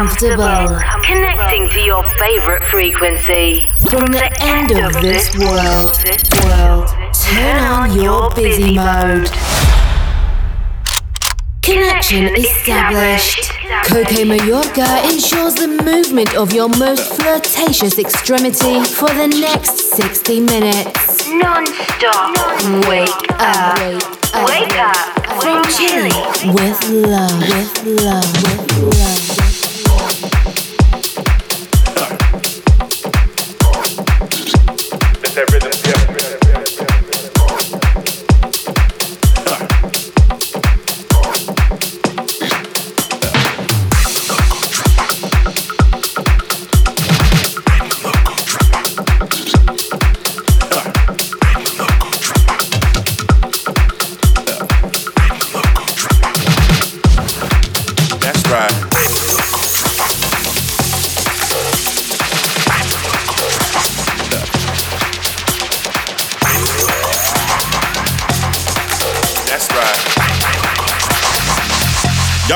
[0.00, 0.80] comfortable.
[1.04, 3.66] Connecting to your favorite frequency.
[3.90, 5.92] From the end of this world,
[6.40, 9.30] world, turn on your busy mode.
[11.62, 13.52] Connection established.
[13.84, 21.28] Coke Mayorga ensures the movement of your most flirtatious extremity for the next 60 minutes.
[21.28, 22.88] Non-stop.
[22.88, 23.76] Wake up.
[24.48, 24.96] Wake up.
[25.42, 26.10] From Chile
[26.54, 27.38] With love.
[27.40, 28.42] With love.
[28.42, 29.39] With love.
[35.34, 35.69] that rhythm.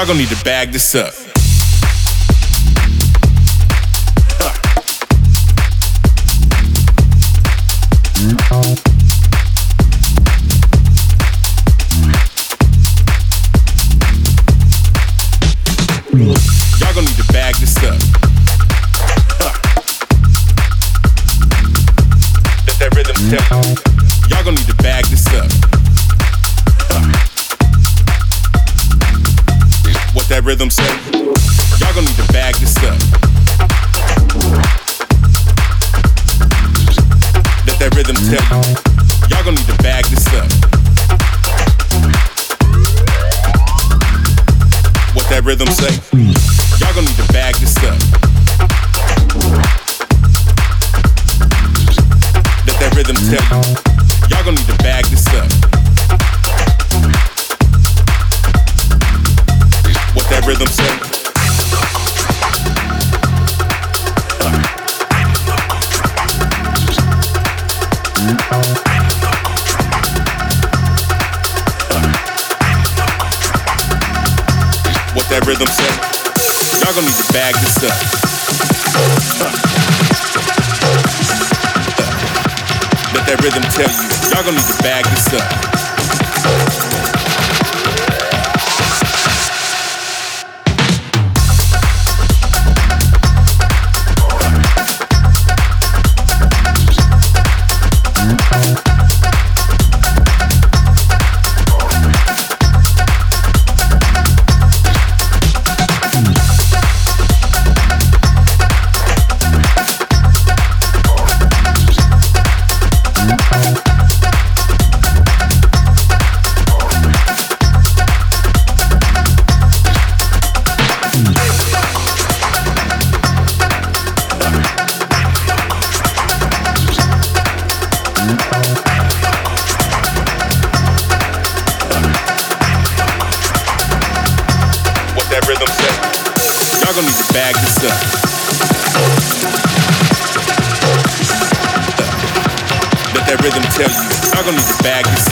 [0.05, 1.24] Y'all gonna need to bag this up.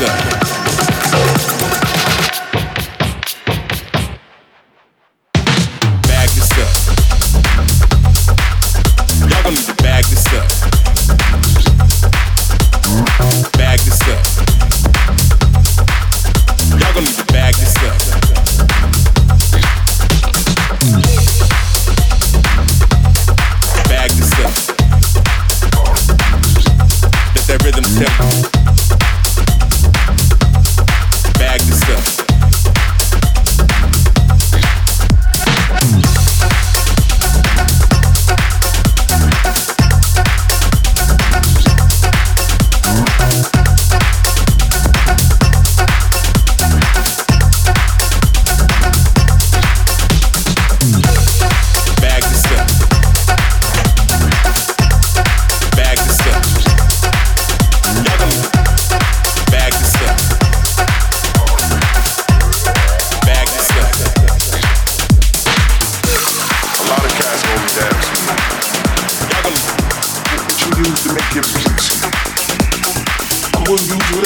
[0.02, 0.41] года.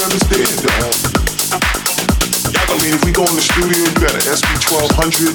[0.06, 0.94] understand, dog.
[1.66, 5.34] to mean if we go in the studio, you got an SP1200,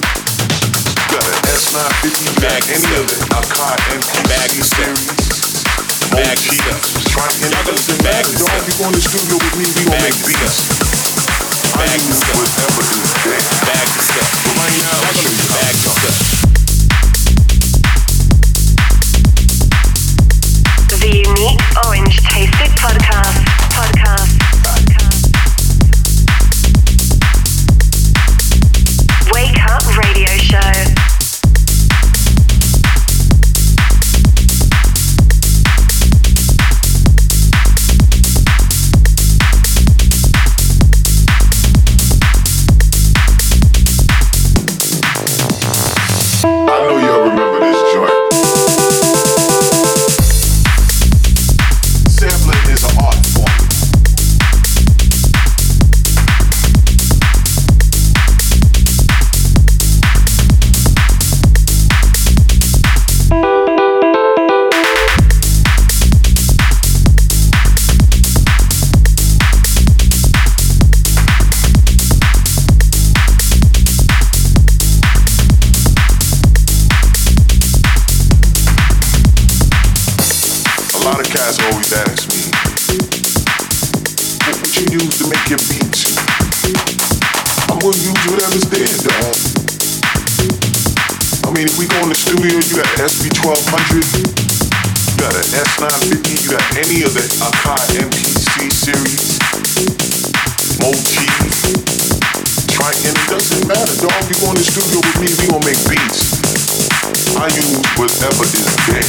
[1.12, 5.12] got an S950, back any of the Akai MPC series,
[6.16, 8.32] Mag Cheetahs, try any of the things.
[8.40, 10.64] Dog, if you go in the studio with me, we gonna make beats.
[11.76, 13.44] I use whatever is there.
[13.68, 14.24] Back to step.
[14.56, 15.92] Right now, I'll show you back to.
[21.02, 23.42] The unique orange tasted podcast.
[23.74, 24.31] Podcast.
[29.90, 31.11] Radio Show.
[103.42, 104.22] Doesn't matter, dog.
[104.30, 106.38] You go in the studio with me, we gonna make beats.
[107.34, 109.02] I use whatever is there.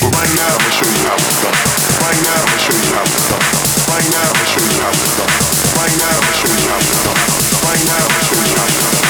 [0.00, 1.56] But right now, I'ma show you how it's done.
[2.00, 3.44] Right now, I'ma show you how it's done.
[3.92, 5.32] Right now, I'ma show you how it's done.
[5.76, 7.20] Right now, I'ma show you how it's done.
[7.60, 9.05] Right now, I'ma show you how it's done.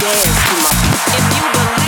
[0.00, 1.00] dance to my beat.
[1.12, 1.79] If you believe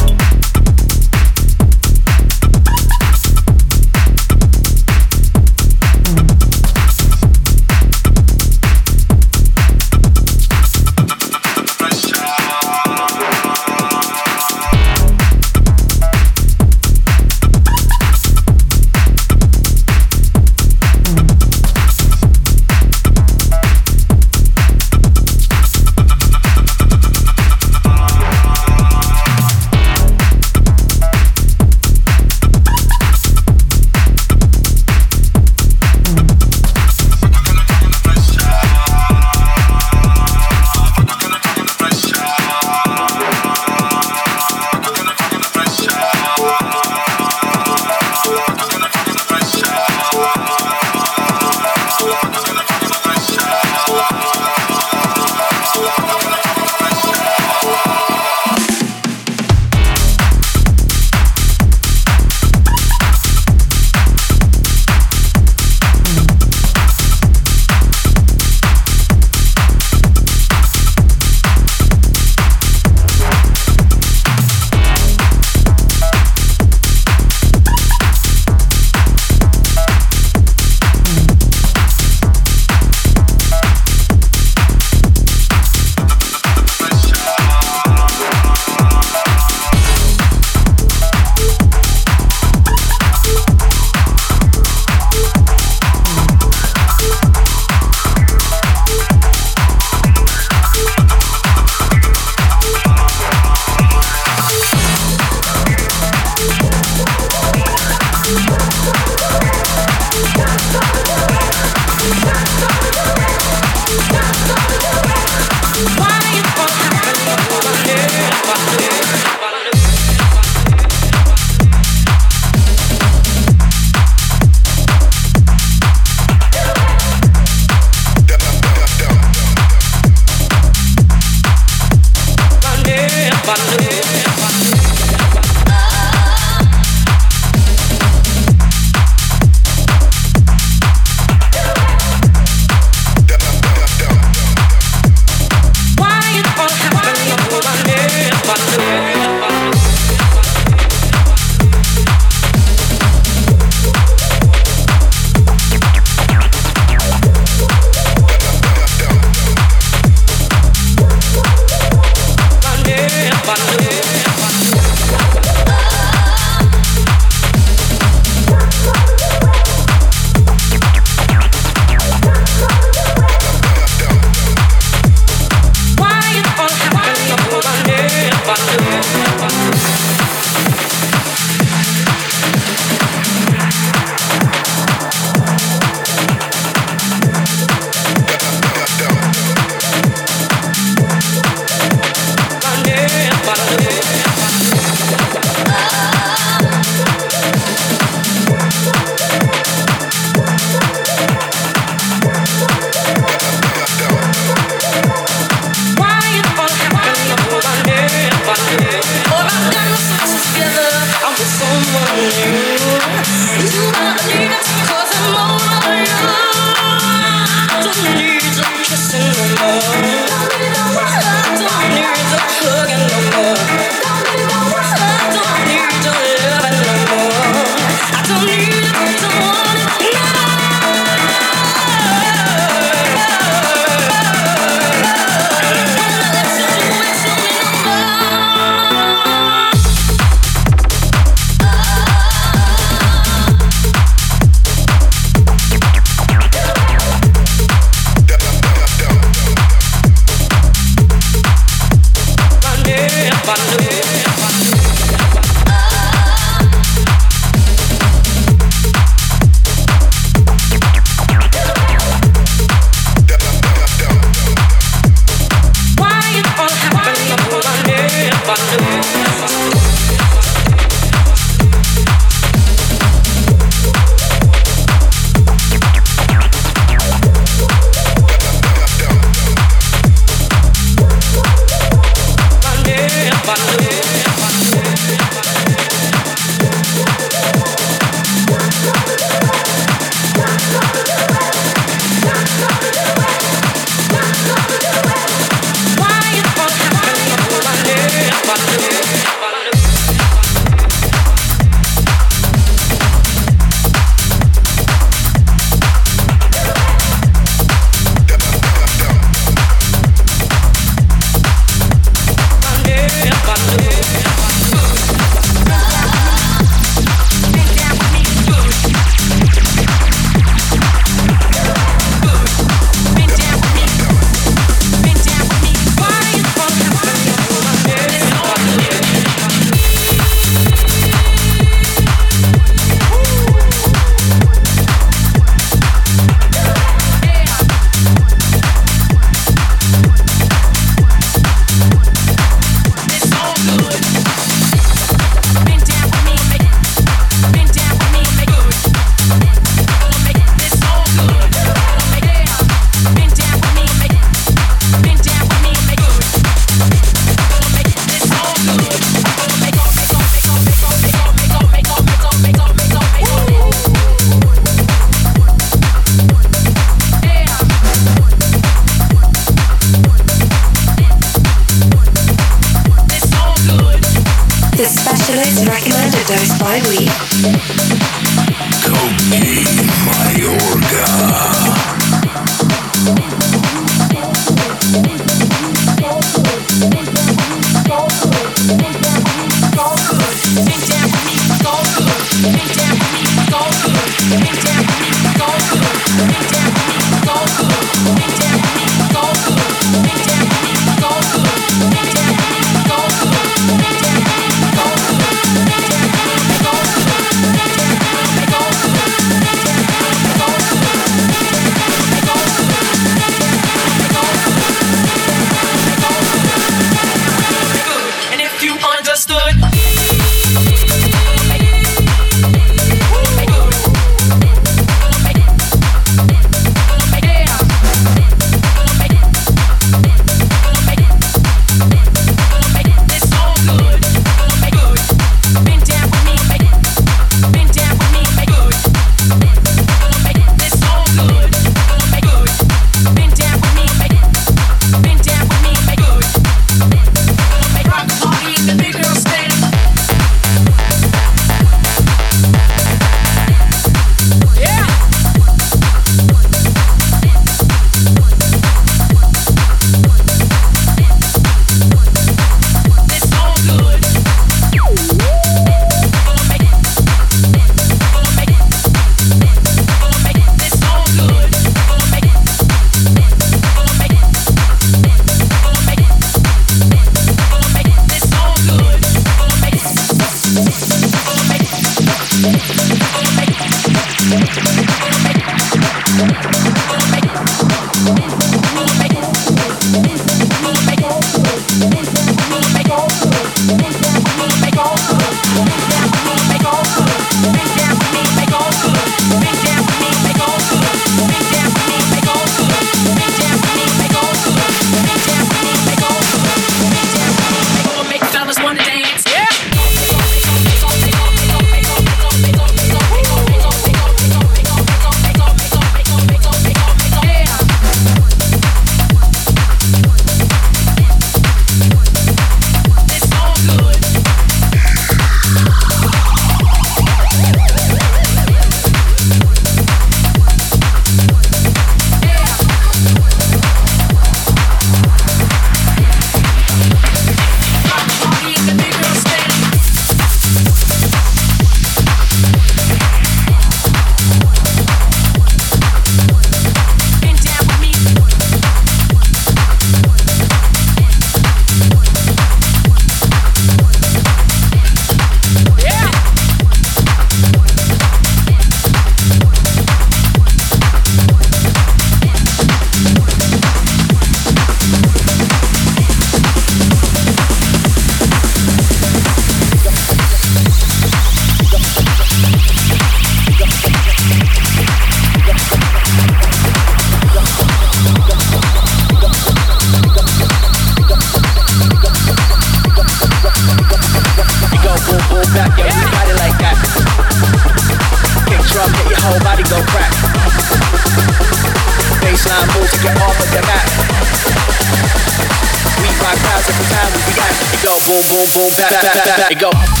[598.07, 600.00] boom, boom, boom, back, back, back, back, it go.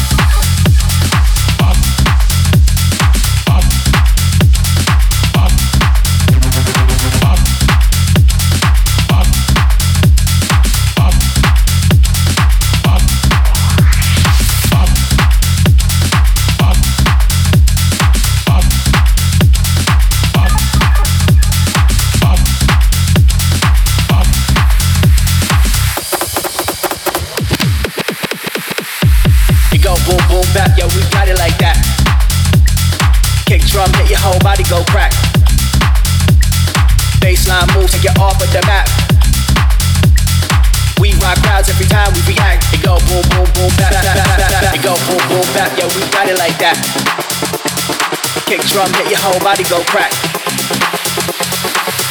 [49.21, 50.09] Body go crack.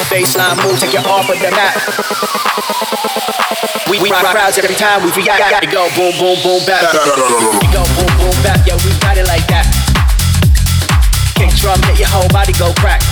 [0.07, 1.75] Baseline move, take you off of the map.
[3.91, 5.65] We, we rock crowds every time we react.
[5.65, 6.87] It go boom, boom, boom, back.
[6.87, 8.63] It go boom, boom, back.
[8.67, 9.67] Yeah, we got it like that.
[11.35, 13.03] Kick drum, get your whole body go crack.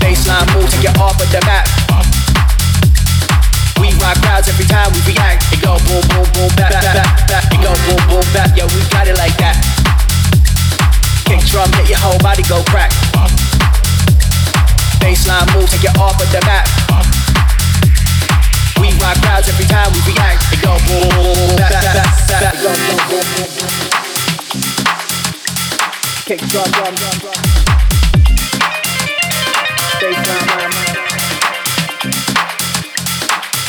[0.00, 1.68] Baseline move, take you off of the map.
[3.76, 5.44] We rock crowds every time we react.
[5.52, 7.44] It go boom, boom, boom, back, back, back, back.
[7.52, 7.72] It go
[12.50, 12.90] go crack.
[14.98, 16.66] Baseline move, take you off of the map.
[18.80, 20.42] We rock crowds every time we react.
[20.52, 21.94] It go boom, back, back,
[22.28, 22.90] back, back.
[26.26, 27.34] Kick drum, drum, drum, drum.
[30.02, 30.74] Baseline,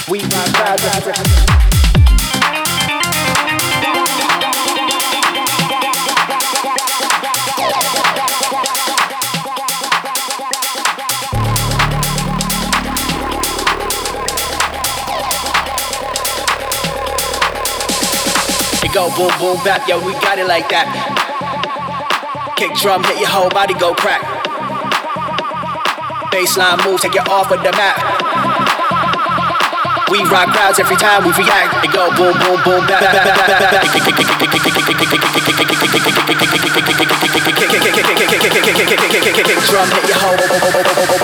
[0.09, 1.80] we rock crowds every time.
[19.01, 20.85] Go boom boom bap, yo, we got it like that.
[22.55, 24.21] Kick drum, hit your whole body go crack.
[26.31, 28.20] Baseline move, take you off of the map.
[30.11, 31.85] We rock crowds every time we react.
[31.85, 33.87] It go boom boom boom bap bap bap bap.
[39.71, 40.35] Drum hit your whole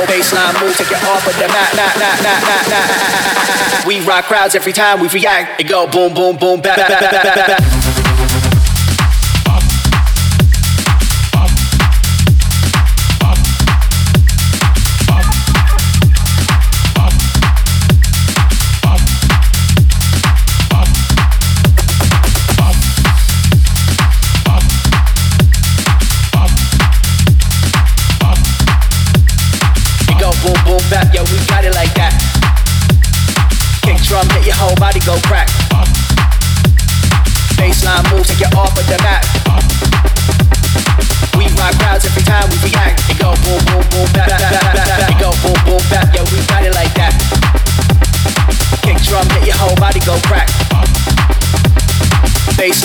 [0.08, 1.76] baseline move, take you off of the map.
[1.76, 3.88] Nah, nah, nah, nah, nah.
[3.88, 5.60] We rock crowds every time we react.
[5.60, 7.94] It go boom boom boom bap bap bap bap bap.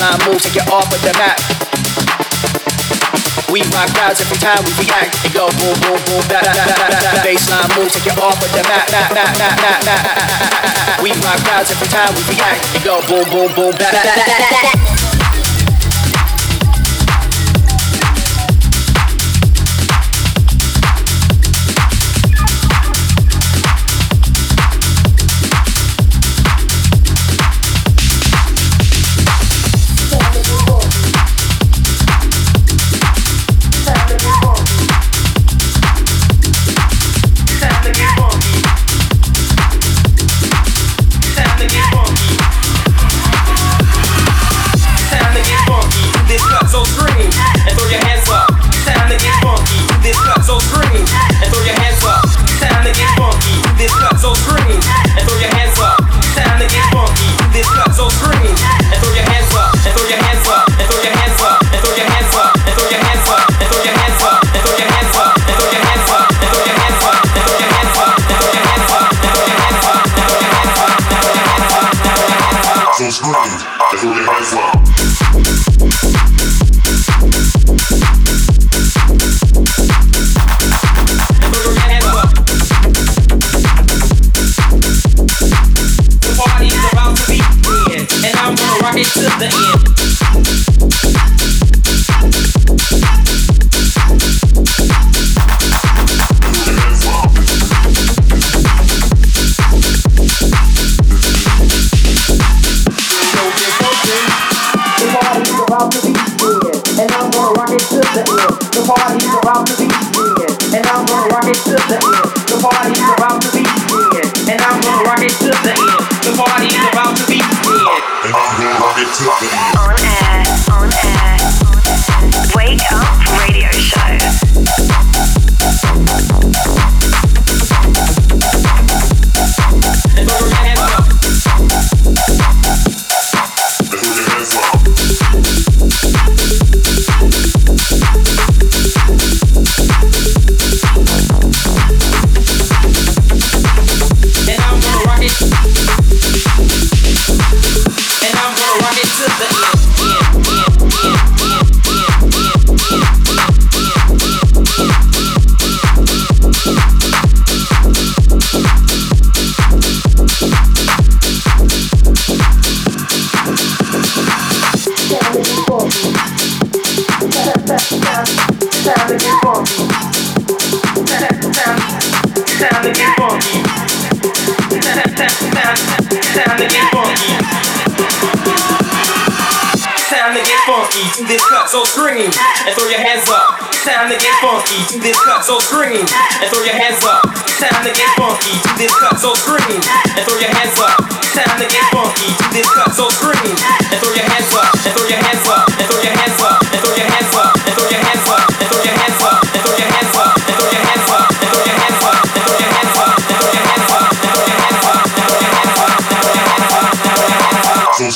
[0.03, 1.39] Baseline move, take you off of the map.
[3.53, 5.15] We rock crowds every time we react.
[5.25, 7.25] It go boom boom boom bap bap bap bap bap.
[7.25, 8.91] Baseline move, take you off of the map.
[8.91, 11.03] Nah, nah, nah, nah, nah.
[11.03, 12.75] We rock crowds every time we react.
[12.75, 14.92] It go boom boom boom bap bap bap bap bap.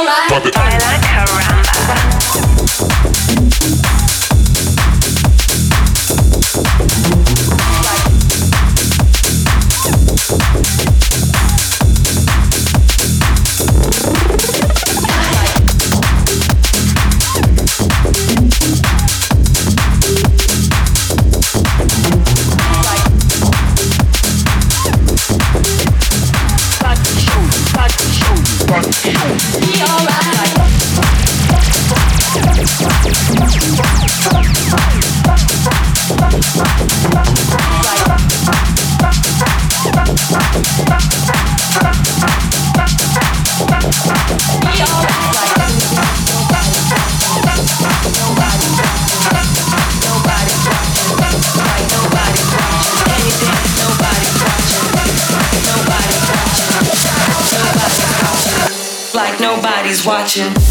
[0.00, 1.09] alright.
[59.90, 60.69] Nobody's watching.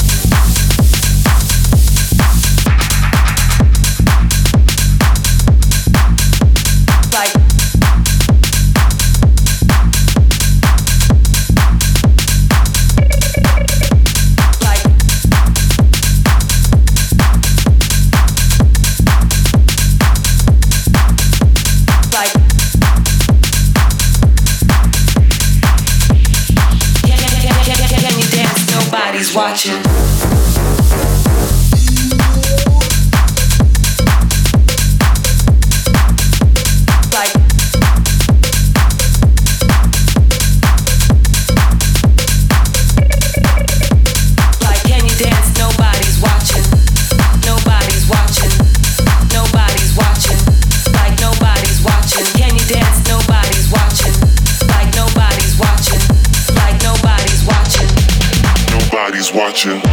[59.66, 59.88] Watching.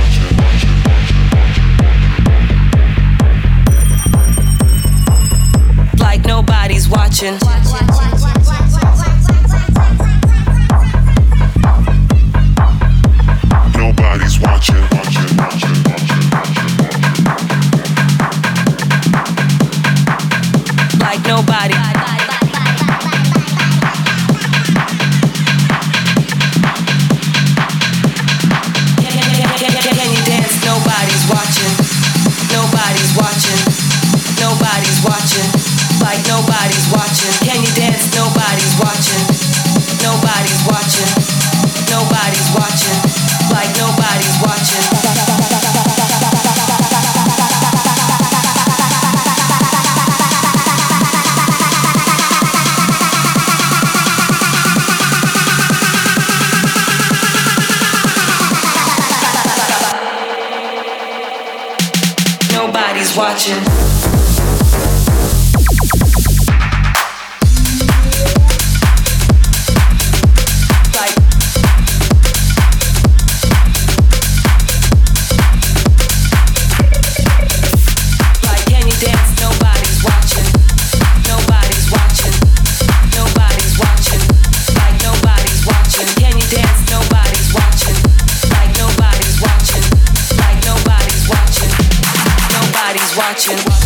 [93.27, 93.86] Watching.